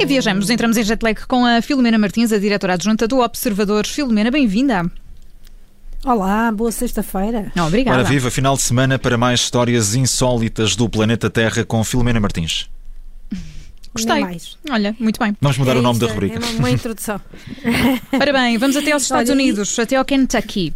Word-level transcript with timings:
E 0.00 0.06
viajamos, 0.06 0.48
entramos 0.50 0.76
em 0.76 0.84
jet 0.84 1.02
lag 1.02 1.26
com 1.26 1.44
a 1.44 1.60
Filomena 1.60 1.98
Martins, 1.98 2.32
a 2.32 2.38
diretora 2.38 2.74
adjunta 2.74 3.06
do 3.08 3.18
Observador. 3.20 3.86
Filomena, 3.86 4.30
bem-vinda. 4.30 4.90
Olá, 6.04 6.52
boa 6.52 6.70
sexta-feira. 6.70 7.50
Obrigada. 7.66 7.98
Ora, 7.98 8.08
viva 8.08 8.30
final 8.30 8.54
de 8.56 8.62
semana 8.62 8.98
para 8.98 9.18
mais 9.18 9.40
histórias 9.40 9.94
insólitas 9.94 10.76
do 10.76 10.88
planeta 10.88 11.28
Terra 11.28 11.64
com 11.64 11.82
Filomena 11.82 12.20
Martins. 12.20 12.70
Gostei. 13.92 14.20
Mais. 14.20 14.56
Olha, 14.70 14.94
muito 15.00 15.18
bem. 15.18 15.36
Vamos 15.40 15.58
mudar 15.58 15.74
É 15.74 15.78
o 15.80 15.82
nome 15.82 15.94
isto, 15.98 16.06
da 16.06 16.12
rubrica. 16.12 16.36
É 16.36 16.38
uma, 16.38 16.58
uma 16.58 16.70
introdução. 16.70 17.20
Ora 18.12 18.32
bem, 18.32 18.56
vamos 18.58 18.76
até 18.76 18.92
aos 18.92 19.02
Estados 19.02 19.30
Olha, 19.30 19.40
e- 19.40 19.44
Unidos, 19.44 19.76
até 19.78 19.96
ao 19.96 20.04
Kentucky. 20.04 20.72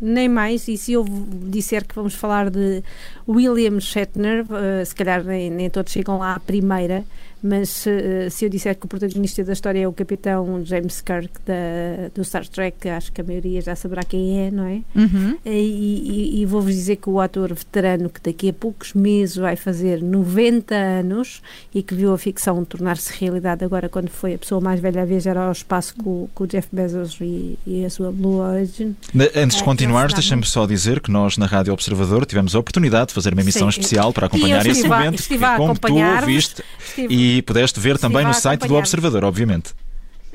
Nem 0.00 0.28
mais, 0.28 0.68
e 0.68 0.76
se 0.76 0.92
eu 0.92 1.04
disser 1.48 1.84
que 1.86 1.94
vamos 1.94 2.14
falar 2.14 2.50
de 2.50 2.82
William 3.26 3.80
Shatner, 3.80 4.44
eh, 4.50 4.84
se 4.84 4.94
calhar 4.94 5.24
nem, 5.24 5.48
nem 5.50 5.70
todos 5.70 5.92
chegam 5.92 6.18
lá 6.18 6.34
à 6.34 6.40
primeira, 6.40 7.04
mas 7.46 7.86
eh, 7.86 8.28
se 8.30 8.46
eu 8.46 8.48
disser 8.48 8.74
que 8.74 8.86
o 8.86 8.88
protagonista 8.88 9.44
da 9.44 9.52
história 9.52 9.80
é 9.80 9.86
o 9.86 9.92
capitão 9.92 10.64
James 10.64 11.00
Kirk 11.02 11.28
da, 11.46 12.08
do 12.14 12.24
Star 12.24 12.46
Trek, 12.48 12.88
acho 12.88 13.12
que 13.12 13.20
a 13.20 13.24
maioria 13.24 13.60
já 13.60 13.76
saberá 13.76 14.02
quem 14.02 14.46
é, 14.46 14.50
não 14.50 14.64
é? 14.66 14.80
Uhum. 14.96 15.36
E, 15.44 15.50
e- 15.50 16.40
e 16.40 16.46
vou-vos 16.46 16.72
dizer 16.74 16.96
que 16.96 17.10
o 17.10 17.20
ator 17.20 17.52
veterano 17.52 18.08
que 18.08 18.20
daqui 18.22 18.48
a 18.48 18.52
poucos 18.52 18.94
meses 18.94 19.36
vai 19.36 19.56
fazer 19.56 20.02
90 20.02 20.74
anos 20.74 21.42
e 21.74 21.82
que 21.82 21.94
viu 21.94 22.12
a 22.14 22.18
ficção 22.18 22.64
tornar-se 22.64 23.12
realidade 23.20 23.64
agora 23.64 23.88
quando 23.88 24.08
foi 24.08 24.34
a 24.34 24.38
pessoa 24.38 24.60
mais 24.60 24.80
velha 24.80 25.02
a 25.02 25.04
viajar 25.04 25.36
ao 25.36 25.52
espaço 25.52 25.94
com, 25.96 26.28
com 26.34 26.44
o 26.44 26.46
Jeff 26.46 26.68
Bezos 26.72 27.18
e, 27.20 27.58
e 27.66 27.84
a 27.84 27.90
sua 27.90 28.10
Blue 28.10 28.38
Origin. 28.40 28.96
Antes 29.36 29.58
de 29.58 29.62
É, 29.62 30.08
se 30.08 30.14
dá 30.14 30.20
deixa-me 30.20 30.44
só 30.46 30.66
dizer 30.66 31.00
que 31.00 31.10
nós 31.10 31.36
na 31.36 31.46
Rádio 31.46 31.72
Observador 31.72 32.24
tivemos 32.24 32.54
a 32.54 32.58
oportunidade 32.58 33.08
de 33.08 33.14
fazer 33.14 33.32
uma 33.32 33.42
emissão 33.42 33.70
Sim, 33.70 33.80
especial 33.80 34.12
para 34.12 34.26
acompanhar 34.26 34.60
esse 34.66 34.70
estive 34.80 34.88
momento, 34.88 35.18
estive 35.20 35.44
que, 35.46 35.56
como 35.56 35.78
tu 35.78 35.94
ouviste 36.20 36.62
Estive- 36.86 37.14
e 37.14 37.33
pudeste 37.42 37.80
ver 37.80 37.98
também 37.98 38.18
Estive 38.18 38.36
no 38.36 38.40
site 38.40 38.68
do. 38.68 38.74
Observador, 38.74 39.24
obviamente. 39.24 39.74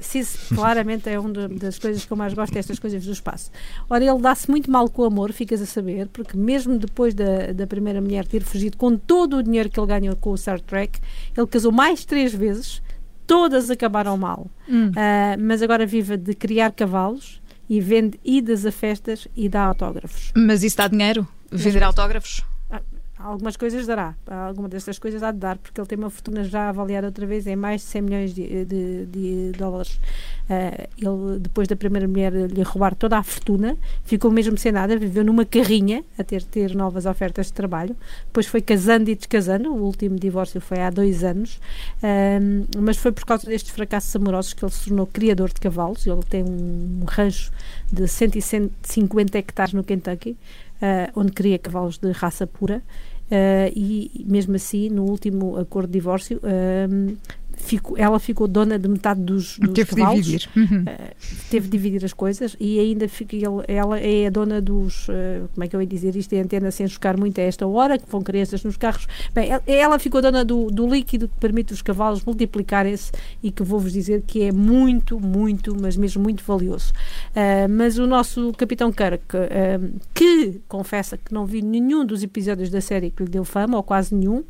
Sim, 0.02 0.24
sim, 0.24 0.56
claramente 0.56 1.10
é 1.10 1.20
uma 1.20 1.50
das 1.50 1.78
coisas 1.78 2.06
que 2.06 2.12
eu 2.12 2.18
mais 2.18 2.34
gosto, 2.34 2.58
estas 2.58 2.80
coisas 2.80 3.04
do 3.06 3.12
espaço. 3.12 3.52
Ora, 3.90 4.04
ele 4.04 4.20
dá-se 4.20 4.50
muito 4.50 4.72
mal 4.72 4.90
com 4.90 5.02
o 5.02 5.06
amor, 5.06 5.34
ficas 5.34 5.62
a 5.62 5.66
saber, 5.66 6.08
porque 6.08 6.38
mesmo 6.38 6.78
depois 6.78 7.14
da, 7.14 7.52
da 7.54 7.68
primeira 7.68 8.00
mulher 8.00 8.26
ter 8.26 8.42
fugido 8.42 8.78
com 8.78 8.96
todo 8.96 9.38
o 9.38 9.44
dinheiro 9.44 9.70
que 9.70 9.80
ele 9.80 9.88
ganhou 9.88 10.16
com 10.16 10.32
o 10.32 10.38
Star 10.38 10.62
Trek, 10.62 11.00
ele 11.38 11.48
casou 11.48 11.72
mais 11.72 12.06
três 12.06 12.34
vezes, 12.34 12.82
todas 13.28 13.70
acabaram 13.70 14.18
mal. 14.18 14.48
Hum. 14.68 14.92
Ah, 14.96 15.36
mas 15.38 15.62
agora 15.62 15.86
vive 15.86 16.18
de 16.18 16.34
criar 16.34 16.72
cavalos 16.72 17.42
e 17.70 17.80
vende 17.80 18.20
idas 18.24 18.66
a 18.66 18.72
festas 18.72 19.28
e 19.36 19.48
dá 19.48 19.64
autógrafos. 19.64 20.32
Mas 20.36 20.64
isso 20.64 20.78
dá 20.78 20.88
dinheiro? 20.88 21.28
Vender 21.52 21.84
autógrafos? 21.84 22.44
Algumas 23.22 23.58
coisas 23.58 23.86
dará, 23.86 24.16
alguma 24.48 24.70
destas 24.70 24.98
coisas 24.98 25.22
há 25.22 25.32
de 25.32 25.40
dar, 25.40 25.58
porque 25.58 25.78
ele 25.82 25.88
tem 25.88 25.98
uma 25.98 26.10
fortuna 26.10 26.42
já 26.42 26.70
avaliada 26.70 27.06
outra 27.08 27.26
vez 27.26 27.46
em 27.48 27.56
mais 27.56 27.82
de 27.82 27.88
100 27.88 28.02
milhões 28.02 28.34
de, 28.34 28.64
de- 28.64 29.06
de 29.08 29.52
dólares. 29.58 30.00
Ah, 30.50 30.88
ele, 30.98 31.38
depois 31.42 31.68
da 31.68 31.76
primeira 31.76 32.08
mulher 32.08 32.32
lhe 32.32 32.64
roubar 32.64 32.96
toda 32.96 33.18
a 33.18 33.24
fortuna, 33.24 33.78
ficou 34.06 34.32
mesmo 34.32 34.58
sem 34.58 34.72
nada, 34.72 34.98
viveu 34.98 35.26
numa 35.26 35.44
carrinha 35.44 36.02
a 36.18 36.24
ter, 36.24 36.42
ter 36.44 36.74
novas 36.74 37.06
ofertas 37.06 37.48
de 37.48 37.54
trabalho. 37.54 37.94
Depois 38.28 38.48
foi 38.48 38.62
casando 38.62 39.10
e 39.10 39.16
descasando, 39.16 39.70
o 39.74 39.84
último 39.84 40.16
divórcio 40.18 40.62
foi 40.62 40.80
há 40.80 40.90
dois 40.90 41.22
anos, 41.22 41.60
Ah, 42.02 42.40
mas 42.78 42.96
foi 42.96 43.12
por 43.12 43.26
causa 43.26 43.46
destes 43.48 43.72
fracassos 43.72 44.16
amorosos 44.16 44.54
que 44.54 44.64
ele 44.64 44.72
se 44.72 44.86
tornou 44.86 45.06
criador 45.06 45.50
de 45.50 45.60
cavalos. 45.60 46.08
Ele 46.08 46.24
tem 46.24 46.42
um 46.44 47.04
rancho 47.06 47.52
de 47.92 48.08
150 48.08 49.38
hectares 49.38 49.74
no 49.74 49.84
Kentucky, 49.84 50.38
ah, 50.82 51.12
onde 51.16 51.32
cria 51.32 51.60
cavalos 51.60 51.98
de 51.98 52.12
raça 52.12 52.48
pura. 52.48 52.82
Uh, 53.32 53.70
e 53.76 54.26
mesmo 54.28 54.56
assim, 54.56 54.90
no 54.90 55.06
último 55.06 55.56
acordo 55.56 55.86
de 55.86 55.94
divórcio, 55.94 56.42
um, 56.44 57.16
fico- 57.62 57.96
ela 57.98 58.20
ficou 58.20 58.48
dona 58.48 58.80
de 58.80 58.88
metade 58.88 59.22
dos, 59.22 59.60
dos 59.60 59.74
Teve 59.74 59.90
de 59.92 59.96
cavalos. 59.96 60.26
dividir. 60.26 60.50
Uhum. 60.56 60.82
Uh, 60.84 61.16
teve 61.50 61.66
de 61.68 61.72
dividir 61.78 62.04
as 62.06 62.14
coisas 62.14 62.56
e 62.60 62.80
ainda 62.80 63.08
fica, 63.08 63.36
ela 63.68 64.00
é 64.00 64.28
a 64.28 64.30
dona 64.30 64.60
dos, 64.62 65.08
uh, 65.10 65.48
como 65.54 65.64
é 65.64 65.68
que 65.68 65.76
eu 65.76 65.82
ia 65.82 65.88
dizer 65.88 66.16
isto, 66.16 66.34
é 66.34 66.40
antena 66.42 66.72
sem 66.72 66.88
chocar 66.88 67.18
muito 67.18 67.40
a 67.40 67.44
esta 67.44 67.68
hora, 67.68 67.98
que 67.98 68.10
vão 68.10 68.22
crianças 68.22 68.64
nos 68.64 68.78
carros. 68.78 69.08
Bem, 69.34 69.52
el- 69.52 69.62
ela 69.68 70.00
ficou 70.00 70.22
dona 70.22 70.44
do, 70.44 70.72
do 70.72 70.88
líquido 70.88 71.28
que 71.28 71.36
permite 71.40 71.74
os 71.74 71.82
cavalos 71.82 72.24
multiplicarem-se 72.26 73.12
e 73.44 73.52
que 73.52 73.62
vou-vos 73.64 73.94
dizer 73.94 74.24
que 74.26 74.42
é 74.44 74.52
muito, 74.52 75.20
muito, 75.20 75.76
mas 75.80 75.96
mesmo 75.96 76.24
muito 76.24 76.44
valioso. 76.44 76.92
Uh, 77.36 77.70
mas 77.70 77.98
o 77.98 78.08
nosso 78.08 78.52
Capitão 78.54 78.92
Kirk, 78.92 79.24
que 80.14 80.62
confessa 80.68 81.18
que 81.18 81.34
não 81.34 81.46
viu 81.46 81.64
nenhum 81.64 82.06
dos 82.06 82.24
episódios 82.24 82.70
da 82.70 82.82
série 82.82 83.10
que 83.12 83.24
lhe 83.24 83.30
deu 83.30 83.44
fama, 83.44 83.78
ou 83.78 83.84
quase 83.84 84.14
nenhum, 84.16 84.44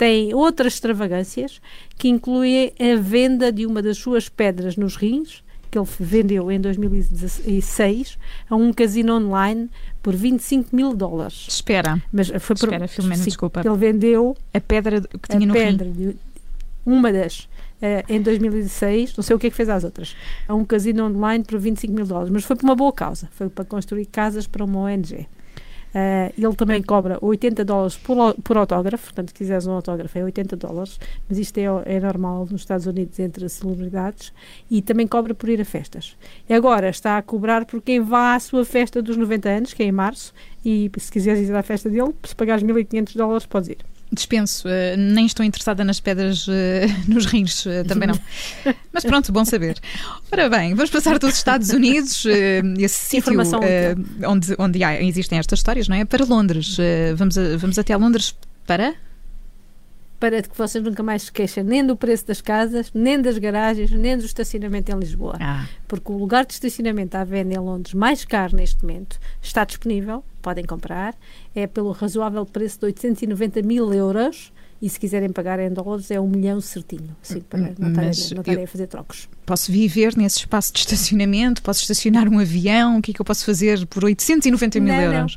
tem 0.00 0.32
outras 0.32 0.72
extravagâncias 0.72 1.60
que 1.98 2.08
incluem 2.08 2.72
a 2.80 2.98
venda 2.98 3.52
de 3.52 3.66
uma 3.66 3.82
das 3.82 3.98
suas 3.98 4.30
pedras 4.30 4.74
nos 4.74 4.96
rins, 4.96 5.44
que 5.70 5.78
ele 5.78 5.86
vendeu 6.00 6.50
em 6.50 6.58
2016 6.58 8.16
a 8.48 8.56
um 8.56 8.72
casino 8.72 9.14
online 9.18 9.68
por 10.02 10.16
25 10.16 10.74
mil 10.74 10.94
dólares. 10.94 11.44
Espera, 11.46 12.02
Mas 12.10 12.28
foi 12.28 12.56
por, 12.56 12.64
espera, 12.64 12.88
Filomena, 12.88 13.22
desculpa. 13.22 13.60
Ele 13.62 13.76
vendeu 13.76 14.34
A 14.54 14.60
pedra 14.60 15.02
que 15.02 15.28
tinha 15.28 15.46
no 15.46 15.52
rim. 15.52 15.76
pedra, 15.76 15.90
de, 15.90 16.16
uma 16.86 17.12
das, 17.12 17.46
eh, 17.82 18.02
em 18.08 18.22
2016, 18.22 19.14
não 19.18 19.22
sei 19.22 19.36
o 19.36 19.38
que 19.38 19.48
é 19.48 19.50
que 19.50 19.56
fez 19.56 19.68
às 19.68 19.84
outras, 19.84 20.16
a 20.48 20.54
um 20.54 20.64
casino 20.64 21.04
online 21.04 21.44
por 21.44 21.58
25 21.58 21.92
mil 21.92 22.06
dólares, 22.06 22.30
mas 22.30 22.42
foi 22.42 22.56
por 22.56 22.64
uma 22.64 22.74
boa 22.74 22.90
causa, 22.90 23.28
foi 23.32 23.50
para 23.50 23.66
construir 23.66 24.06
casas 24.06 24.46
para 24.46 24.64
uma 24.64 24.80
ONG. 24.80 25.28
Eh, 25.94 26.32
ele 26.38 26.54
também 26.54 26.82
cobra 26.82 27.18
80 27.20 27.64
dólares 27.64 27.96
por, 27.96 28.34
por 28.42 28.56
autógrafo, 28.56 29.04
portanto, 29.04 29.28
se 29.28 29.34
quiseres 29.34 29.66
um 29.66 29.72
autógrafo 29.72 30.18
é 30.18 30.24
80 30.24 30.56
dólares, 30.56 30.98
mas 31.28 31.38
isto 31.38 31.58
é, 31.58 31.64
é 31.84 32.00
normal 32.00 32.46
nos 32.50 32.62
Estados 32.62 32.86
Unidos 32.86 33.18
entre 33.18 33.48
celebridades, 33.48 34.32
e 34.70 34.80
também 34.80 35.06
cobra 35.06 35.34
por 35.34 35.48
ir 35.48 35.60
a 35.60 35.64
festas. 35.64 36.16
E 36.48 36.54
agora 36.54 36.88
está 36.88 37.18
a 37.18 37.22
cobrar 37.22 37.64
por 37.64 37.82
quem 37.82 38.00
vá 38.00 38.34
à 38.34 38.40
sua 38.40 38.64
festa 38.64 39.02
dos 39.02 39.16
90 39.16 39.48
anos, 39.48 39.74
que 39.74 39.82
é 39.82 39.86
em 39.86 39.92
março, 39.92 40.32
e 40.64 40.90
se 40.98 41.10
quiseres 41.10 41.48
ir 41.48 41.54
à 41.54 41.62
festa 41.62 41.88
dele, 41.88 42.14
se 42.24 42.34
pagares 42.34 42.62
1500 42.62 43.16
dólares, 43.16 43.46
podes 43.46 43.70
ir. 43.70 43.89
Dispenso, 44.12 44.66
eh, 44.68 44.96
nem 44.96 45.24
estou 45.26 45.44
interessada 45.46 45.84
nas 45.84 46.00
pedras 46.00 46.44
eh, 46.48 46.86
nos 47.06 47.26
rins, 47.26 47.64
eh, 47.66 47.84
também 47.84 48.08
não. 48.08 48.18
Mas 48.92 49.04
pronto, 49.04 49.30
bom 49.30 49.44
saber. 49.44 49.78
Ora 50.32 50.48
bem, 50.48 50.74
vamos 50.74 50.90
passar 50.90 51.16
dos 51.18 51.34
Estados 51.34 51.70
Unidos, 51.70 52.24
esse 52.26 53.06
sítio 53.06 53.32
onde, 54.26 54.54
onde 54.58 54.82
há- 54.82 55.00
existem 55.00 55.38
estas 55.38 55.60
histórias, 55.60 55.86
não 55.86 55.94
é? 55.96 56.04
Para 56.04 56.24
Londres. 56.24 56.76
Vamos, 57.16 57.38
a- 57.38 57.56
vamos 57.56 57.78
até 57.78 57.92
a 57.92 57.96
Londres 57.96 58.34
para. 58.66 58.94
para 60.18 60.42
que 60.42 60.58
vocês 60.58 60.82
nunca 60.82 61.02
mais 61.04 61.22
se 61.22 61.32
queixem 61.32 61.62
nem 61.62 61.86
do 61.86 61.96
preço 61.96 62.26
das 62.26 62.40
casas, 62.40 62.90
nem 62.92 63.22
das 63.22 63.38
garagens, 63.38 63.90
nem 63.92 64.18
do 64.18 64.24
estacionamento 64.24 64.90
em 64.90 64.98
Lisboa. 64.98 65.36
Ah, 65.40 65.66
Porque 65.86 66.10
o 66.10 66.16
lugar 66.18 66.44
de 66.44 66.52
estacionamento 66.54 67.16
à 67.16 67.22
venda 67.24 67.54
em 67.54 67.58
Londres 67.58 67.94
mais 67.94 68.24
caro 68.24 68.56
neste 68.56 68.82
momento 68.84 69.18
está 69.40 69.64
disponível, 69.64 70.24
podem 70.40 70.64
comprar, 70.64 71.14
é 71.54 71.66
pelo 71.66 71.92
razoável 71.92 72.44
preço 72.46 72.78
de 72.80 72.86
890 72.86 73.62
mil 73.62 73.92
euros 73.92 74.52
e 74.82 74.88
se 74.88 74.98
quiserem 74.98 75.30
pagar 75.30 75.60
em 75.60 75.70
dólares 75.70 76.10
é 76.10 76.18
um 76.18 76.26
milhão 76.26 76.60
certinho, 76.60 77.14
assim, 77.22 77.40
para 77.40 77.58
não 77.58 77.68
estarem, 77.88 78.56
não 78.56 78.64
a 78.64 78.66
fazer 78.66 78.86
trocos. 78.86 79.28
posso 79.44 79.70
viver 79.70 80.16
nesse 80.16 80.38
espaço 80.38 80.72
de 80.72 80.78
estacionamento? 80.78 81.62
Posso 81.62 81.82
estacionar 81.82 82.28
um 82.28 82.38
avião? 82.38 82.98
O 82.98 83.02
que 83.02 83.10
é 83.10 83.14
que 83.14 83.20
eu 83.20 83.24
posso 83.24 83.44
fazer 83.44 83.86
por 83.86 84.04
890 84.04 84.80
mil 84.80 84.94
Não, 84.94 85.00
não. 85.02 85.12
euros? 85.12 85.36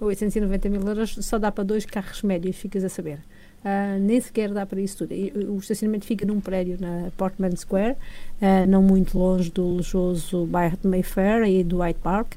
890 0.00 0.68
mil 0.68 0.82
euros 0.82 1.16
só 1.22 1.38
dá 1.38 1.52
para 1.52 1.64
dois 1.64 1.86
carros 1.86 2.22
médios, 2.22 2.56
ficas 2.56 2.84
a 2.84 2.88
saber. 2.88 3.20
Ah, 3.64 3.96
nem 3.98 4.20
sequer 4.20 4.52
dá 4.52 4.64
para 4.66 4.80
isso 4.80 4.98
tudo. 4.98 5.12
O 5.52 5.58
estacionamento 5.58 6.04
fica 6.04 6.24
num 6.26 6.40
prédio 6.40 6.76
na 6.80 7.10
Portman 7.16 7.54
Square, 7.56 7.96
ah, 8.40 8.66
não 8.66 8.82
muito 8.82 9.18
longe 9.18 9.50
do 9.50 9.64
luxuoso 9.64 10.46
bairro 10.46 10.76
de 10.80 10.86
Mayfair 10.86 11.44
e 11.48 11.64
do 11.64 11.78
Hyde 11.78 11.98
Park. 12.02 12.34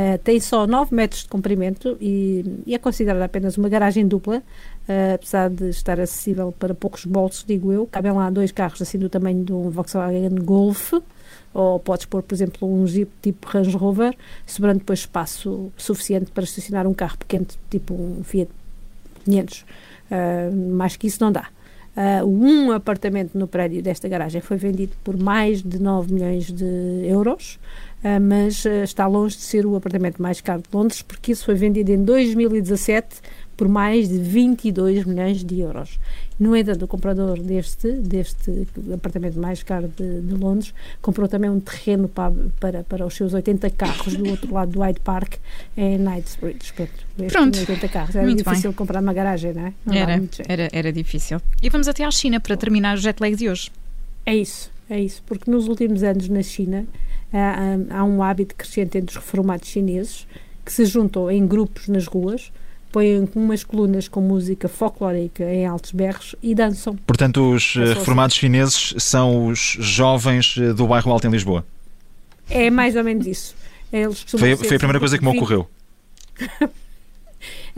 Ah, 0.00 0.16
tem 0.22 0.38
só 0.38 0.64
9 0.64 0.94
metros 0.94 1.24
de 1.24 1.28
comprimento 1.28 1.98
e, 2.00 2.62
e 2.64 2.72
é 2.72 2.78
considerada 2.78 3.24
apenas 3.24 3.58
uma 3.58 3.68
garagem 3.68 4.06
dupla, 4.06 4.44
ah, 4.88 5.14
apesar 5.14 5.50
de 5.50 5.70
estar 5.70 5.98
acessível 5.98 6.54
para 6.56 6.72
poucos 6.72 7.04
bolsos, 7.04 7.44
digo 7.44 7.72
eu. 7.72 7.84
Cabem 7.84 8.12
lá 8.12 8.30
dois 8.30 8.52
carros 8.52 8.80
assim 8.80 8.96
do 8.96 9.08
tamanho 9.08 9.42
de 9.44 9.52
um 9.52 9.68
Volkswagen 9.70 10.36
Golf, 10.36 10.92
ou 11.52 11.80
podes 11.80 12.06
pôr, 12.06 12.22
por 12.22 12.32
exemplo, 12.32 12.72
um 12.72 12.86
Jeep 12.86 13.10
tipo 13.20 13.48
Range 13.48 13.76
Rover, 13.76 14.16
sobrando 14.46 14.78
depois 14.78 15.00
espaço 15.00 15.72
suficiente 15.76 16.30
para 16.30 16.44
estacionar 16.44 16.86
um 16.86 16.94
carro 16.94 17.18
pequeno, 17.18 17.48
tipo 17.68 17.92
um 17.92 18.22
Fiat 18.22 18.52
500. 19.24 19.64
Ah, 20.12 20.48
mais 20.76 20.94
que 20.94 21.08
isso 21.08 21.20
não 21.20 21.32
dá. 21.32 21.48
Ah, 21.96 22.24
um 22.24 22.70
apartamento 22.70 23.36
no 23.36 23.48
prédio 23.48 23.82
desta 23.82 24.08
garagem 24.08 24.40
foi 24.40 24.56
vendido 24.56 24.92
por 25.02 25.16
mais 25.16 25.62
de 25.62 25.80
9 25.80 26.12
milhões 26.12 26.52
de 26.52 26.64
euros, 27.04 27.58
ah, 28.04 28.20
mas 28.20 28.64
ah, 28.66 28.84
está 28.84 29.06
longe 29.06 29.36
de 29.36 29.42
ser 29.42 29.66
o 29.66 29.74
apartamento 29.74 30.22
mais 30.22 30.40
caro 30.40 30.62
de 30.62 30.68
Londres, 30.76 31.02
porque 31.02 31.32
isso 31.32 31.44
foi 31.44 31.54
vendido 31.54 31.90
em 31.90 32.04
2017 32.04 33.20
por 33.58 33.68
mais 33.68 34.08
de 34.08 34.16
22 34.18 35.04
milhões 35.04 35.44
de 35.44 35.58
euros. 35.60 35.98
No 36.38 36.54
entanto, 36.56 36.84
o 36.84 36.88
comprador 36.88 37.38
deste, 37.42 37.90
deste 37.94 38.66
apartamento 38.94 39.38
mais 39.40 39.62
caro 39.64 39.90
de, 39.96 40.20
de 40.20 40.34
Londres 40.34 40.72
comprou 41.02 41.26
também 41.28 41.50
um 41.50 41.58
terreno 41.58 42.08
para, 42.08 42.32
para, 42.60 42.84
para 42.84 43.04
os 43.04 43.14
seus 43.14 43.34
80 43.34 43.68
carros 43.70 44.14
do 44.14 44.30
outro 44.30 44.54
lado 44.54 44.70
do 44.70 44.78
Hyde 44.80 45.00
Park, 45.00 45.34
em 45.76 45.98
Knightsbridge. 45.98 46.72
Pronto. 46.72 46.92
Pronto. 47.32 47.58
80 47.58 47.88
carros. 47.88 48.14
Era 48.14 48.24
Muito 48.24 48.44
difícil 48.44 48.70
bem. 48.70 48.76
comprar 48.76 49.02
uma 49.02 49.12
garagem, 49.12 49.52
não 49.52 49.66
é? 49.66 49.72
Não 49.84 49.92
Era, 49.94 50.22
era, 50.48 50.68
era 50.72 50.92
difícil. 50.92 51.40
E 51.60 51.68
vamos 51.68 51.88
até 51.88 52.04
à 52.04 52.10
China 52.12 52.38
para 52.38 52.56
terminar 52.56 52.96
o 52.96 53.00
jet 53.00 53.20
lag 53.20 53.34
de 53.34 53.50
hoje. 53.50 53.72
É 54.24 54.36
isso, 54.36 54.70
é 54.88 55.00
isso. 55.00 55.20
Porque 55.26 55.50
nos 55.50 55.66
últimos 55.66 56.04
anos 56.04 56.28
na 56.28 56.42
China 56.44 56.86
há- 57.32 57.98
há 57.98 58.04
um 58.04 58.22
hábito 58.22 58.54
crescente 58.54 58.96
entre 58.96 59.10
os 59.10 59.16
reformados 59.16 59.68
chineses 59.68 60.24
que 60.64 60.72
se 60.72 60.84
juntam 60.84 61.28
em 61.28 61.44
grupos 61.44 61.88
nas 61.88 62.06
ruas, 62.06 62.52
põem 62.90 63.28
umas 63.34 63.64
colunas 63.64 64.08
com 64.08 64.20
música 64.20 64.68
folclórica 64.68 65.44
em 65.44 65.66
altos 65.66 65.92
berros 65.92 66.34
e 66.42 66.54
dançam. 66.54 66.96
Portanto, 67.06 67.52
os 67.54 67.74
eh, 67.76 67.80
Eu 67.80 67.86
sou 67.86 67.94
reformados 67.96 68.36
chineses 68.36 68.94
são 68.98 69.46
os 69.46 69.76
jovens 69.78 70.56
eh, 70.58 70.72
do 70.72 70.86
bairro 70.86 71.10
Alto 71.12 71.26
em 71.26 71.30
Lisboa. 71.30 71.64
É 72.48 72.70
mais 72.70 72.96
ou 72.96 73.04
menos 73.04 73.26
isso. 73.26 73.54
Foi, 74.26 74.56
foi 74.56 74.76
a 74.76 74.78
primeira 74.78 74.98
coisa 74.98 75.18
que 75.18 75.24
me 75.24 75.30
ocorreu. 75.30 75.68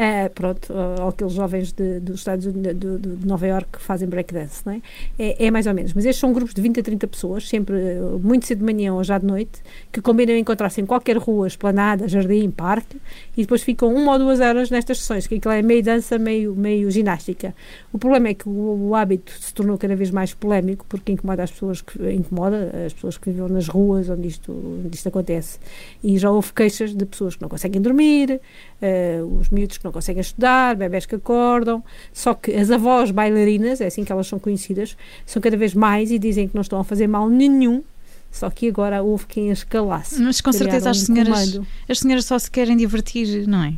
É, 0.02 0.30
pronto, 0.30 0.72
ou 1.02 1.08
aqueles 1.08 1.34
jovens 1.34 1.72
de- 1.72 2.00
dos 2.00 2.20
Estados 2.20 2.46
Unidos, 2.46 2.74
de, 2.74 2.98
de- 2.98 3.16
de 3.16 3.26
Nova 3.26 3.46
York 3.46 3.68
que 3.72 3.82
fazem 3.82 4.08
breakdance, 4.08 4.62
não 4.64 4.72
é? 4.72 4.80
é? 5.18 5.44
É 5.44 5.50
mais 5.50 5.66
ou 5.66 5.74
menos. 5.74 5.92
Mas 5.92 6.06
estes 6.06 6.18
são 6.20 6.32
grupos 6.32 6.54
de 6.54 6.62
20 6.62 6.80
a 6.80 6.82
30 6.82 7.06
pessoas, 7.06 7.46
sempre 7.46 7.76
eh, 7.78 8.00
muito 8.22 8.46
cedo 8.46 8.60
de 8.60 8.64
manhã 8.64 8.94
ou 8.94 9.04
já 9.04 9.18
de 9.18 9.26
noite, 9.26 9.60
que 9.92 10.00
combinam 10.00 10.34
encontrar-se 10.34 10.80
em 10.80 10.86
qualquer 10.86 11.18
rua, 11.18 11.46
esplanada, 11.46 12.08
jardim, 12.08 12.50
parque, 12.50 12.96
e 13.36 13.42
depois 13.42 13.62
ficam 13.62 13.94
uma 13.94 14.12
ou 14.14 14.18
duas 14.18 14.40
horas 14.40 14.70
nestas 14.70 15.00
sessões, 15.00 15.26
que 15.26 15.34
aquilo 15.34 15.52
é 15.52 15.60
meio 15.60 15.82
dança, 15.82 16.16
meio, 16.18 16.54
meio 16.56 16.90
ginástica. 16.90 17.54
O 17.92 17.98
problema 17.98 18.28
é 18.28 18.32
que 18.34 18.48
o, 18.48 18.88
o 18.88 18.94
hábito 18.94 19.30
se 19.38 19.52
tornou 19.52 19.76
cada 19.76 19.94
vez 19.94 20.10
mais 20.10 20.32
polémico, 20.32 20.86
porque 20.88 21.12
incomoda 21.12 21.42
as 21.42 21.50
pessoas 21.50 21.82
que 21.82 22.10
incomoda 22.10 22.72
as 22.86 22.94
pessoas 22.94 23.18
que 23.18 23.28
vivem 23.30 23.50
nas 23.50 23.68
ruas 23.68 24.08
onde 24.08 24.28
isto, 24.28 24.50
onde 24.82 24.96
isto 24.96 25.08
acontece. 25.10 25.58
E 26.02 26.16
já 26.16 26.30
houve 26.30 26.54
queixas 26.54 26.94
de 26.94 27.04
pessoas 27.04 27.36
que 27.36 27.42
não 27.42 27.50
conseguem 27.50 27.82
dormir, 27.82 28.40
eh, 28.80 29.20
os 29.38 29.50
miúdos 29.50 29.76
que 29.76 29.84
não 29.84 29.89
conseguem 29.92 30.20
estudar, 30.20 30.76
bebés 30.76 31.06
que 31.06 31.14
acordam. 31.14 31.82
Só 32.12 32.34
que 32.34 32.52
as 32.52 32.70
avós 32.70 33.10
bailarinas, 33.10 33.80
é 33.80 33.86
assim 33.86 34.04
que 34.04 34.12
elas 34.12 34.26
são 34.26 34.38
conhecidas, 34.38 34.96
são 35.26 35.40
cada 35.40 35.56
vez 35.56 35.74
mais 35.74 36.10
e 36.10 36.18
dizem 36.18 36.48
que 36.48 36.54
não 36.54 36.62
estão 36.62 36.78
a 36.78 36.84
fazer 36.84 37.06
mal 37.06 37.28
nenhum. 37.28 37.82
Só 38.30 38.48
que 38.48 38.68
agora 38.68 39.02
houve 39.02 39.26
quem 39.26 39.50
as 39.50 39.64
calasse. 39.64 40.22
Mas 40.22 40.40
com 40.40 40.52
certeza 40.52 40.90
as 40.90 41.00
senhoras, 41.00 41.60
as 41.88 41.98
senhoras 41.98 42.24
só 42.24 42.38
se 42.38 42.50
querem 42.50 42.76
divertir, 42.76 43.46
não 43.48 43.64
é? 43.64 43.74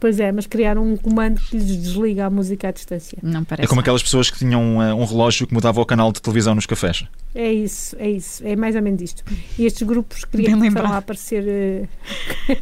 Pois 0.00 0.20
é, 0.20 0.30
mas 0.30 0.46
criaram 0.46 0.84
um 0.84 0.96
comando 0.96 1.40
que 1.40 1.56
lhes 1.56 1.76
desliga 1.76 2.26
a 2.26 2.30
música 2.30 2.68
à 2.68 2.70
distância. 2.70 3.18
Não 3.22 3.42
parece. 3.44 3.64
É 3.66 3.68
como 3.68 3.80
aquelas 3.80 4.02
pessoas 4.02 4.30
que 4.30 4.38
tinham 4.38 4.80
eh, 4.82 4.94
um 4.94 5.04
relógio 5.04 5.46
que 5.46 5.52
mudava 5.52 5.80
o 5.80 5.84
canal 5.86 6.12
de 6.12 6.22
televisão 6.22 6.54
nos 6.54 6.66
cafés. 6.66 7.04
É 7.34 7.52
isso, 7.52 7.94
é 7.98 8.08
isso, 8.10 8.42
é 8.46 8.56
mais 8.56 8.74
ou 8.76 8.82
menos 8.82 9.02
isto. 9.02 9.22
E 9.58 9.66
estes 9.66 9.82
grupos 9.86 10.24
criam, 10.24 10.58
começaram 10.58 10.92
a 10.92 10.96
aparecer, 10.98 11.44
eh, 11.46 11.88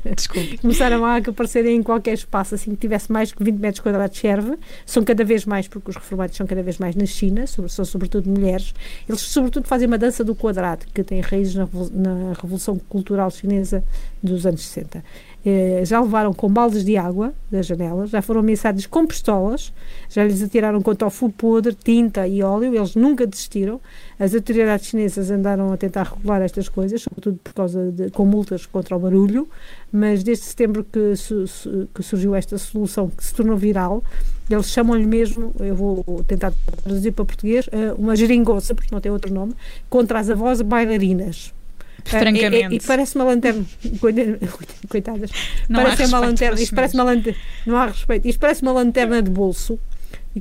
Desculpe. 0.17 0.59
começaram 0.59 1.05
a 1.05 1.17
aparecer 1.17 1.65
em 1.67 1.83
qualquer 1.83 2.15
espaço, 2.15 2.55
assim 2.55 2.71
que 2.73 2.77
tivesse 2.79 3.11
mais 3.13 3.33
que 3.33 3.43
20 3.45 3.59
metros 3.59 3.81
quadrados 3.81 4.19
serve. 4.19 4.57
São 4.85 5.05
cada 5.05 5.25
vez 5.25 5.45
mais, 5.45 5.69
porque 5.69 5.91
os 5.91 5.97
reformados 5.97 6.37
são 6.37 6.47
cada 6.47 6.63
vez 6.63 6.79
mais 6.79 6.97
na 6.97 7.07
China, 7.07 7.47
sobre- 7.47 7.71
são 7.71 7.85
sobretudo 7.85 8.29
mulheres. 8.31 8.75
Eles 9.09 9.21
sobretudo 9.21 9.67
fazem 9.69 9.87
uma 9.87 9.99
dança 9.99 10.25
do 10.25 10.35
quadrado, 10.35 10.87
que 10.93 11.03
tem 11.05 11.21
raízes 11.21 11.55
na, 11.55 11.69
na 11.93 12.33
Revolução 12.41 12.77
Cultural 12.89 13.31
Chinesa 13.31 13.85
dos 14.23 14.47
anos 14.47 14.63
60. 14.67 15.05
Eh, 15.49 15.85
já 15.85 16.01
levaram 16.01 16.33
com 16.35 16.49
baldes 16.53 16.85
de 16.85 16.97
água 16.97 17.33
das 17.49 17.67
janelas, 17.67 18.11
já 18.11 18.21
foram 18.21 18.41
ameaçados 18.41 18.85
com 18.85 19.07
pistolas, 19.07 19.73
já 20.11 20.25
lhes 20.25 20.43
atiraram 20.43 20.83
com 20.83 20.93
tofu 20.93 21.31
podre, 21.31 21.73
tinta 21.73 22.27
e 22.27 22.43
óleo, 22.43 22.75
eles 22.75 22.97
nunca 22.97 23.25
desistiram. 23.25 23.81
As 24.19 24.35
autoridades 24.35 24.87
chinesas 24.89 25.31
andaram 25.31 25.73
a 25.73 25.77
tentar 25.77 26.03
regular 26.17 26.43
estas 26.43 26.69
coisas, 26.69 27.01
sobretudo 27.01 27.39
por 27.45 27.55
causa 27.55 27.93
de, 27.93 28.11
com 28.11 28.27
multas 28.27 28.67
contra 28.67 28.97
o 28.97 28.99
barulho, 28.99 29.49
mas 29.93 30.25
desde 30.25 30.47
setembro 30.47 30.83
que, 30.83 31.15
su- 31.15 31.47
su- 31.47 31.89
que 31.95 32.03
surgiu 32.03 32.35
esta 32.35 32.59
solução 32.59 33.09
que 33.09 33.25
se 33.25 33.33
tornou 33.33 33.57
viral, 33.57 34.03
eles 34.51 34.67
chamam-lhe 34.67 35.07
mesmo, 35.07 35.53
eu 35.61 35.77
vou 35.77 36.03
tentar 36.27 36.53
traduzir 36.83 37.13
para 37.13 37.25
português, 37.25 37.69
eh, 37.71 37.93
uma 37.97 38.17
geringonça, 38.17 38.75
porque 38.75 38.93
não 38.93 39.01
tem 39.01 39.13
outro 39.13 39.33
nome, 39.33 39.55
contra 39.89 40.19
as 40.19 40.29
avós 40.29 40.61
bailarinas. 40.61 41.55
Francamente. 42.07 42.75
E, 42.75 42.77
e 42.77 42.81
parece 42.81 43.17
uma 43.17 43.25
lanterna. 43.25 43.65
Coitadas. 44.89 45.31
Não 45.69 45.83
parece 45.83 46.05
uma 46.05 46.21
lanterna. 46.21 46.61
Isto 46.61 46.75
parece 46.75 46.95
uma 46.95 47.05
lanterna. 47.05 47.39
Não 47.67 47.77
há 47.77 47.87
respeito. 47.87 48.29
Isto 48.29 48.39
parece 48.39 48.63
uma 48.63 48.73
lanterna 48.73 49.23
de 49.23 49.31
bolso 49.31 49.79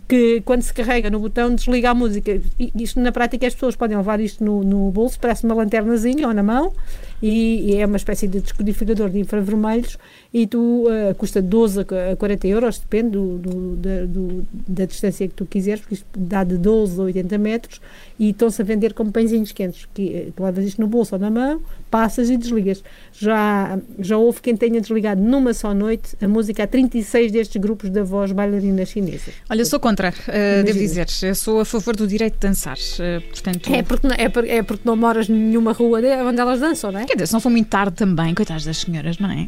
que 0.08 0.42
quando 0.42 0.62
se 0.62 0.74
carrega 0.74 1.10
no 1.10 1.20
botão 1.20 1.54
desliga 1.54 1.90
a 1.90 1.94
música. 1.94 2.40
E 2.60 2.72
Isto 2.76 3.00
na 3.00 3.12
prática 3.12 3.48
as 3.48 3.54
pessoas 3.54 3.76
podem 3.76 3.98
levar 3.98 4.20
isto 4.20 4.44
no, 4.44 4.64
no 4.64 4.92
bolso, 4.92 5.20
parece 5.20 5.46
uma 5.46 5.56
lanternazinha 5.56 6.28
ou 6.28 6.34
na 6.34 6.44
mão 6.44 6.74
e, 7.22 7.72
e 7.72 7.76
é 7.78 7.86
uma 7.86 7.98
espécie 7.98 8.28
de 8.28 8.40
descodificador 8.42 9.10
de 9.10 9.20
infravermelhos 9.20 9.98
e 10.34 10.46
tu 10.46 10.88
eh, 10.90 11.14
custa 11.14 11.42
12 11.42 11.80
a 11.80 12.12
a 12.12 12.16
40 12.16 12.48
euros, 12.48 12.78
depende 12.80 13.12
do, 13.12 13.38
do- 13.38 13.76
da, 13.78 14.06
do- 14.06 14.46
da 14.68 14.86
distância 14.86 15.28
que 15.28 15.34
tu 15.34 15.46
quiseres, 15.46 15.80
porque 15.82 15.96
isto 15.96 16.06
dá 16.18 16.44
de 16.44 16.58
12 16.58 17.00
a 17.00 17.04
80 17.06 17.38
metros 17.38 17.82
e 18.20 18.30
estão-se 18.32 18.62
a 18.62 18.66
vender 18.66 18.94
como 18.94 19.12
pãezinhos 19.12 19.52
quentes, 19.52 19.88
que 19.94 20.10
eh, 20.14 20.28
tu 20.36 20.44
levas 20.44 20.66
isto 20.66 20.82
no 20.82 20.88
bolso 20.88 21.16
ou 21.16 21.20
na 21.22 21.30
mão, 21.30 21.62
passas 21.90 22.30
e 22.30 22.36
desligas. 22.38 22.84
Já, 23.14 23.80
já 24.00 24.18
houve 24.18 24.42
quem 24.42 24.56
tenha 24.58 24.82
desligado 24.82 25.22
numa 25.22 25.54
só 25.54 25.74
noite 25.74 26.16
a 26.22 26.28
música 26.28 26.64
a 26.64 26.68
36 26.68 27.32
destes 27.32 27.62
grupos 27.62 27.90
de 27.90 28.00
avós 28.00 28.32
bailarinas 28.34 28.90
chinesas. 28.90 29.34
Olha, 29.50 29.62
eu 29.62 29.66
sou 29.66 29.80
contra, 29.80 30.14
eh, 30.28 30.64
devo 30.64 30.78
dizer. 30.80 31.08
Eu 31.24 31.36
sou 31.36 31.62
a 31.62 31.66
favor 31.66 31.96
do 31.96 32.06
direito 32.06 32.34
de 32.34 32.40
dançar. 32.40 32.78
eh, 33.00 33.22
portanto, 33.22 33.74
É 33.74 33.82
porque, 33.84 34.08
não- 34.08 34.16
é, 34.16 34.58
é 34.58 34.64
porque 34.64 34.82
não 34.84 34.96
moras 34.98 35.30
nenhuma 35.30 35.72
rua 35.72 36.02
de- 36.02 36.08
onde 36.08 36.40
elas 36.42 36.60
dançam, 36.60 36.92
não 36.92 37.00
é? 37.00 37.05
Quer 37.06 37.14
dizer, 37.16 37.28
se 37.28 37.34
não 37.34 37.40
for 37.40 37.50
muito 37.50 37.68
tarde 37.68 37.96
também, 37.96 38.34
coitadas 38.34 38.64
das 38.66 38.78
senhoras, 38.78 39.18
não 39.20 39.30
é? 39.32 39.48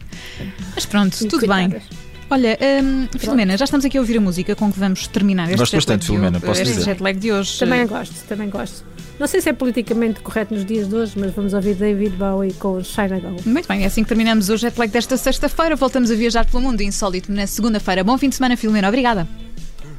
Mas 0.76 0.86
pronto, 0.86 1.18
tudo 1.28 1.48
bem. 1.48 1.70
Coitadas. 1.70 2.08
Olha, 2.30 2.58
hum, 2.84 3.08
Filomena, 3.18 3.56
já 3.56 3.64
estamos 3.64 3.86
aqui 3.86 3.98
a 3.98 4.02
ouvir 4.02 4.18
a 4.18 4.22
música 4.22 4.54
com 4.54 4.70
que 4.72 4.78
vamos 4.78 5.08
terminar 5.08 5.46
este 5.46 5.58
Gosto 5.58 5.72
jet 5.72 5.88
lag 5.88 5.98
bastante, 5.98 6.02
de 6.02 6.08
Filomena, 6.08 6.38
hoje- 6.38 6.46
posso 6.46 6.62
este 6.62 6.74
dizer. 6.74 6.86
jet 6.86 7.02
lag 7.04 7.18
de 7.18 7.32
hoje. 7.32 7.60
Também 7.60 7.88
gosto, 7.88 8.14
também 8.28 8.50
gosto. 8.50 8.84
Não 9.18 9.26
sei 9.28 9.40
se 9.42 9.50
é 9.50 9.54
politicamente 9.54 10.20
correto 10.20 10.54
nos 10.54 10.66
dias 10.66 10.90
de 10.90 10.94
hoje, 10.96 11.14
mas 11.18 11.34
vamos 11.34 11.54
ouvir 11.54 11.74
David 11.76 12.18
Bowie 12.18 12.52
com 12.54 12.84
China 12.84 13.16
Girl. 13.20 13.36
Muito 13.46 13.66
bem, 13.68 13.84
é 13.84 13.86
assim 13.88 14.04
que 14.04 14.10
terminamos 14.10 14.50
o 14.50 14.58
jet 14.58 14.78
lag 14.78 14.92
desta 14.92 15.16
sexta-feira. 15.16 15.76
Voltamos 15.78 16.12
a 16.12 16.16
viajar 16.16 16.46
pelo 16.46 16.62
mundo 16.62 16.82
insólito 16.82 17.32
na 17.32 17.48
segunda-feira. 17.48 18.04
Bom 18.04 18.18
fim 18.18 18.28
de 18.30 18.36
semana, 18.36 18.58
Filomena. 18.58 18.90
Obrigada. 18.90 19.26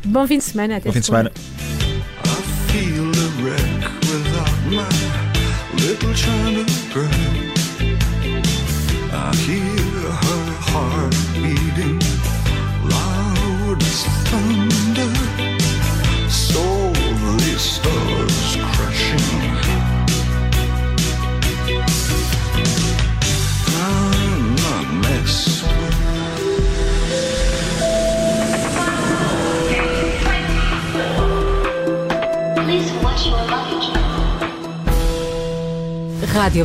Bom 0.04 0.26
fim 0.26 0.36
de 0.36 0.44
semana, 0.44 0.76
até 0.76 0.88
Bom 0.90 0.92
fim 0.92 1.00
de 1.00 1.06
semana. 1.06 1.32
I 1.34 2.70
feel 2.70 3.04
a 3.04 3.42
wreck 3.42 3.88
without 4.04 4.52
my 4.70 5.82
little 5.82 6.14
China 6.14 6.64
girl. 6.92 7.37
Radio 36.48 36.64